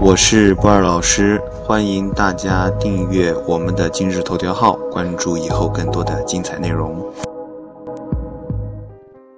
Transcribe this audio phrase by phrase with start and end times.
[0.00, 7.04] 我是波尔老师，欢迎大家订阅我们的今日头条号，关注以后更多的精彩内容。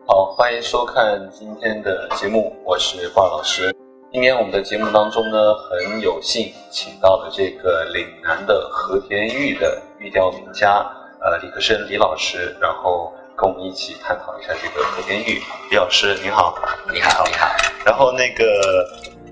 [0.07, 3.75] 好，欢迎收看今天的节目，我是波尔老师。
[4.13, 10.87] 今天我们的节目当中呢，很有幸请到了这个岭南的和田玉的玉雕名家，
[11.23, 13.11] 呃，李克生李老师，然后
[13.41, 15.41] 跟我们一起探讨一下这个和田玉。
[15.71, 16.55] 李老师您好，
[16.93, 17.49] 你好，你好。
[17.87, 18.87] 然后那个。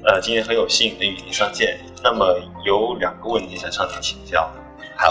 [0.05, 1.77] 呃，今天很有幸能与您相见。
[2.05, 4.49] 那么有两个问题想向您请教，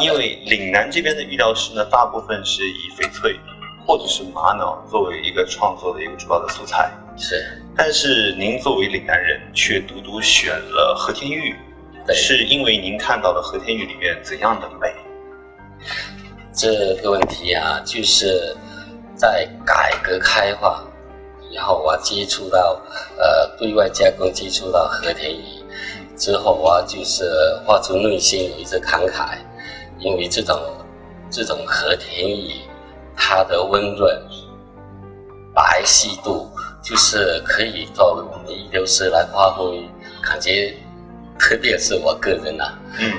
[0.02, 3.38] 因为岭南这边的玉雕师呢，大部分是以翡翠
[3.86, 6.90] 或者是玛瑙作为一个创作的一个主要的素材。
[7.18, 7.62] 是。
[7.76, 11.54] 但是您作为岭南人，却独独选了和田玉，
[12.16, 14.90] 是因为您看到了和田玉里面怎样的美？
[16.56, 18.56] 这个问题啊，就是
[19.18, 20.86] 在改革开放。
[21.54, 22.80] 然后我接触到，
[23.18, 25.44] 呃，对外加工接触到和田玉
[26.18, 27.26] 之后，我就是
[27.66, 29.38] 发出内心有一些感慨，
[30.00, 30.60] 因为这种
[31.32, 32.52] 这种和田玉，
[33.16, 34.22] 它的温润、
[35.56, 36.52] 白皙度，
[36.84, 39.90] 就是可以作为我们一流师来发挥，
[40.22, 40.76] 感觉，
[41.40, 42.66] 特别是我个人呐，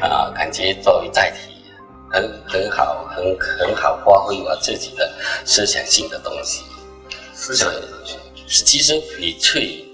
[0.02, 1.57] 啊，感觉作为载体，
[2.10, 5.10] 很很好，很很好发挥我自己的
[5.44, 6.64] 思想性的东西。
[7.32, 9.84] 思想的东西，其实翡翠，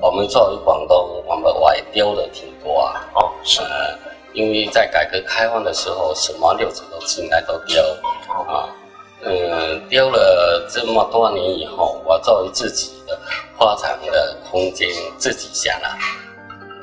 [0.00, 3.08] 我们作为广东，我们外雕的挺多啊。
[3.14, 3.60] 哦，是。
[4.32, 7.80] 因为在改革开放的时候，什么料子都进来都雕。
[8.48, 8.68] 啊，
[9.22, 13.16] 嗯，雕了这么多年以后，我作为自己的
[13.56, 15.96] 发展的空间，自己想了，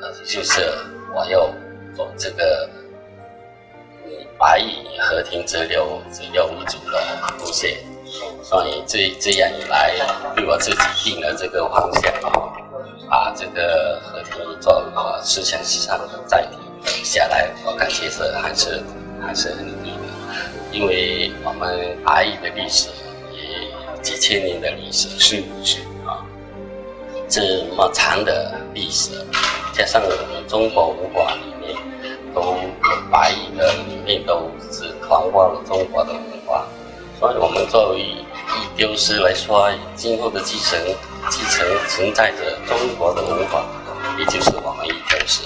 [0.00, 0.66] 呃，就是
[1.14, 1.46] 我要
[1.94, 2.66] 走这个
[4.38, 7.00] 白蚁和田泽流泽流为主的
[7.38, 7.78] 路线。
[8.42, 9.94] 所以这这样一来，
[10.36, 12.52] 对我自己定了这个方向啊，
[13.08, 16.46] 把这个和田玉作为我思想上的载
[16.84, 18.82] 体下来，我感觉是还是
[19.24, 19.98] 还是很对的，
[20.72, 22.88] 因为我们阿艺的历史
[23.32, 26.20] 也几千年的历史，是是啊，
[27.28, 29.12] 这么长的历史，
[29.72, 31.34] 加上我们中国文化
[32.34, 32.56] 都
[33.10, 36.64] 白蚁的里面都是传播了中国的文化。
[37.18, 38.24] 所以我们作为一
[38.76, 40.78] 丢失来说，今后的继承、
[41.30, 43.64] 继承存在着中国的文化，
[44.18, 45.42] 也就是我们一丢失。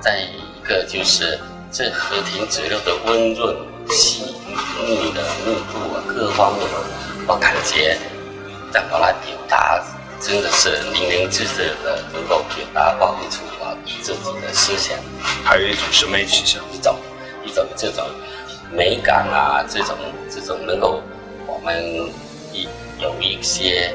[0.00, 1.40] 再一个就是
[1.72, 3.56] 这和田质料的温润、
[3.88, 4.34] 细
[4.86, 6.68] 腻的密度啊，各方面，
[7.26, 7.96] 我感觉
[8.70, 9.82] 在我来表达，
[10.24, 14.98] 真的是淋漓尽致的能够表达、发挥出啊自己的思想。
[15.44, 16.96] 还有一种审美取向，一种
[17.44, 18.02] 一种这种。
[18.72, 19.94] 美感啊，这种
[20.28, 21.00] 这种能够
[21.46, 22.10] 我们
[22.52, 22.66] 一
[22.98, 23.94] 有一些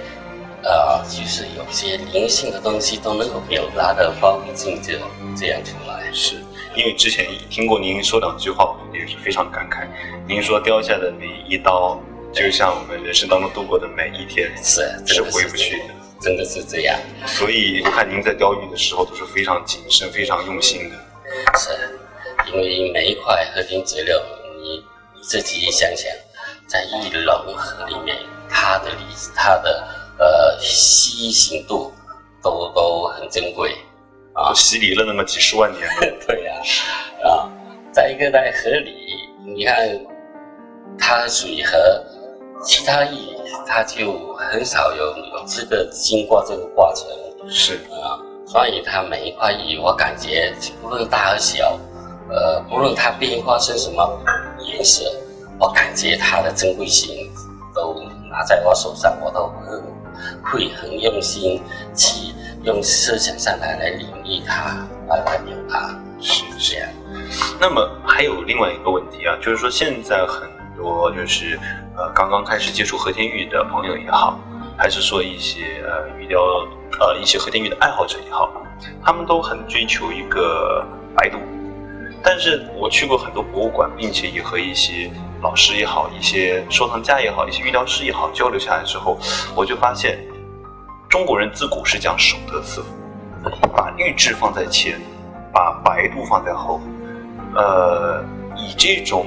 [0.64, 4.98] 呃，就是有些灵性的东西都能够表达的发挥境界
[5.36, 6.10] 这样出来。
[6.14, 6.36] 是
[6.76, 9.86] 因为之前听过您说两句话，也是非常感慨。
[10.28, 12.00] 您说雕下的每一刀，
[12.32, 17.00] 就像我们人生当中度过的每一天，是是回不去的，真的是这样。
[17.26, 20.96] 所以我看您在雕玉的时候都是非常谨慎、非常用心的。
[21.58, 21.70] 是，
[22.48, 24.22] 因为每一块和田质料。
[24.62, 24.84] 你
[25.16, 26.12] 你自己想想，
[26.68, 28.18] 在一龙河里面，
[28.50, 28.92] 它的
[29.34, 29.88] 它的
[30.18, 31.94] 呃稀行度
[32.44, 33.74] 都都很珍贵
[34.34, 35.88] 啊，洗礼了那么几十万年。
[36.28, 36.62] 对呀，
[37.24, 37.50] 啊，
[37.94, 39.78] 再一个在河里，你看
[40.98, 42.04] 它水河，
[42.62, 43.16] 其他玉
[43.66, 47.08] 它就很少有有这个经过这个过程。
[47.50, 51.80] 是啊，所以它每一块玉，我感觉不论大和小，
[52.30, 54.22] 呃，不论它变化成什么。
[54.62, 55.10] 颜色，
[55.58, 57.32] 我感觉它的珍贵性
[57.74, 57.96] 都
[58.30, 59.82] 拿在我手上，我都很
[60.44, 61.64] 会很用心
[61.96, 62.34] 去
[62.64, 66.90] 用思想上来来领略它，来来表达，是这样。
[67.60, 71.58] 那么还有另外一个问题啊，就是说现在很多就是
[71.98, 74.38] 呃刚刚开始接触和田玉的朋友也好，
[74.80, 76.40] 还是说一些呃玉雕
[77.02, 78.50] 呃一些和田玉的爱好者也好，
[79.04, 81.38] 他们都很追求一个白度。
[82.24, 85.12] 但是我去过很多博物馆，并且也和一些
[85.42, 89.18] 老师也好、一些收藏家也好、一些玉雕师也好交流下来之后，
[89.56, 90.20] 我就发现，
[91.10, 92.88] 中国人自古是讲守德赐福，
[93.76, 95.00] 把玉质放在前，
[95.54, 96.82] 把白度放在后，
[97.56, 98.24] 呃，
[98.58, 99.26] 以这种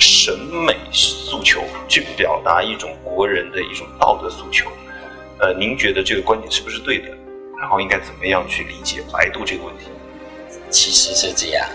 [0.00, 4.70] 审美诉求去表达一种国人的一种道德诉求，
[5.38, 7.08] 呃，您觉得这个观点是不是对的？
[7.60, 9.84] 然后应该怎么样去理解白度这个问题？
[10.70, 11.68] 其实是这样，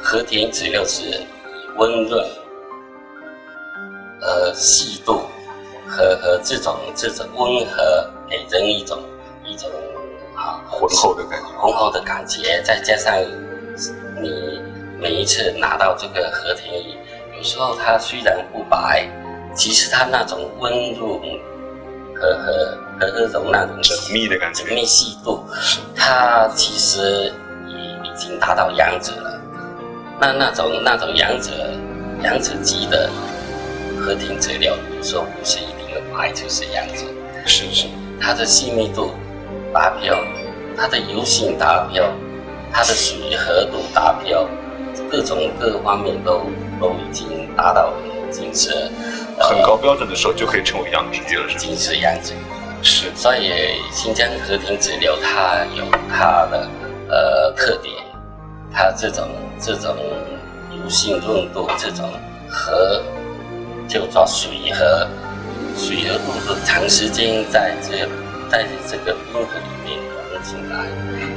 [0.00, 1.22] 和田质料是
[1.76, 2.26] 温润、
[4.22, 5.28] 呃细度
[5.86, 8.98] 和和这种这种温和，给人一种
[9.44, 9.70] 一种
[10.34, 13.14] 啊，浑厚的感觉，浑厚的感觉，再加上
[14.22, 14.62] 你
[14.98, 16.94] 每一次拿到这个和田玉，
[17.38, 19.08] 有时候它虽然不白，
[19.54, 21.20] 其实它那种温润
[22.12, 25.44] 和和和那种那种缜密的感觉缜，密细度，
[25.94, 27.32] 它其实
[27.68, 29.40] 已已经达到阳者了。
[30.20, 31.52] 那那种那种阳者
[32.24, 33.08] 阳者级的
[34.00, 37.04] 和田泽料，有时候不是一定的白就是阳者。
[37.46, 37.86] 是是，
[38.20, 39.12] 它的细密度
[39.72, 40.18] 达标，
[40.76, 42.04] 它的油性达标，
[42.72, 44.44] 它的水合度达标，
[45.08, 46.42] 各种各方面都
[46.80, 48.90] 都已经达到已经是
[49.38, 51.58] 很高标准的时候就可以称为养殖鱼了，是已吧？
[51.58, 52.32] 经是阳者。
[52.80, 53.50] 是所以
[53.92, 56.68] 新疆和田质流它有它的
[57.08, 57.92] 呃特点，
[58.72, 59.28] 它这种
[59.60, 59.96] 这种
[60.70, 62.08] 油性润度，这种
[62.48, 63.02] 和
[63.88, 65.08] 就叫水和
[65.76, 68.08] 水和度的长时间在这
[68.48, 69.98] 在这个冰河里面
[70.30, 70.86] 融进来，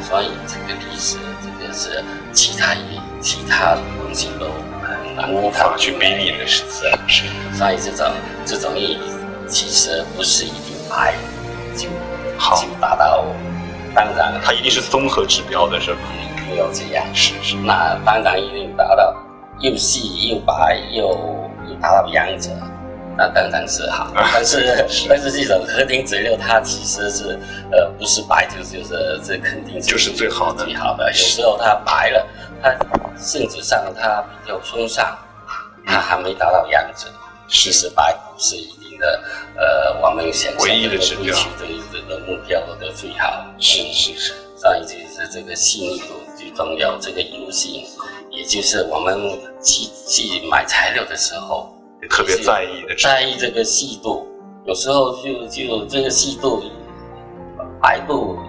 [0.03, 2.75] 所以这个历史这个是其他
[3.19, 4.45] 其他东西都
[5.29, 7.23] 无法去比拟的是是是
[7.53, 8.11] 所以这种
[8.45, 8.99] 这种意义
[9.47, 11.13] 其实不是一定白
[11.75, 11.87] 就
[12.37, 13.25] 好就达到，
[13.93, 15.99] 当然它一定是综合指标的，是吧？
[16.19, 19.15] 一定要这样，是是，那当然一定达到
[19.59, 21.09] 又细又白又
[21.67, 22.49] 又达到两者，
[23.17, 24.11] 那当然是好。
[24.33, 27.39] 但是但是这种和田质料它其实是
[27.71, 31.05] 呃不是白就就是这肯定就是最好的最好的。
[31.11, 32.27] 有时候它白了，
[32.63, 32.69] 它
[33.21, 35.17] 性质上它比较松散，
[35.85, 37.07] 它还没达到阳者。
[37.47, 39.23] 其实白不是一定的，
[39.57, 43.45] 呃，我们想象唯一的指标追求的这个目标的最好。
[43.59, 47.83] 是是是，上一就是这个细腻度最重要，这个油性，
[48.29, 49.19] 也就是我们
[49.61, 51.75] 去去买材料的时候，
[52.09, 54.27] 特别在意的在意这个细度，
[54.65, 56.63] 有时候就就这个细度，
[57.81, 58.39] 白度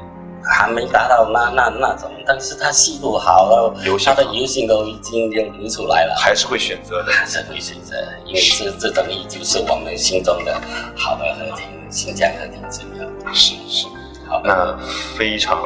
[0.53, 6.15] 还没达到那那那种，但是它细路好了，油性好它的油性都已经流流出来了。
[6.19, 7.11] 还是会选择的。
[7.11, 7.97] 还是会选择，
[8.27, 10.55] 因为这这种也就是我们心中的
[10.95, 13.11] 好的和田，新疆和田质量。
[13.33, 13.87] 是是，
[14.29, 14.77] 好，那
[15.17, 15.63] 非常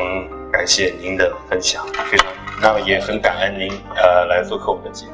[0.53, 2.27] 感谢您的分享，非常，
[2.63, 5.13] 那么也很感恩您呃来做客我们的节目。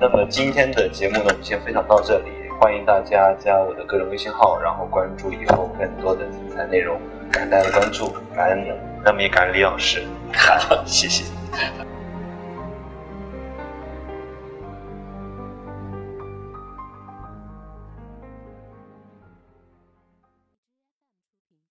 [0.00, 2.30] 那么今天的节目呢，我们先分享到这里，
[2.60, 7.00] 欢迎大家加我的个人微信号，然后关注以后更多的精彩内容。
[7.30, 8.72] 感恩大家的关注，感恩你，
[9.04, 10.02] 那么也感恩李老师，
[10.34, 10.84] 好。
[10.86, 11.24] 谢谢。